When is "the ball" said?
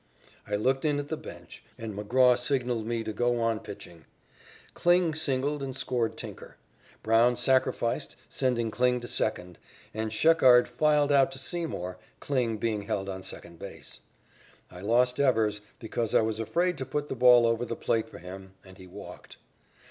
17.07-17.45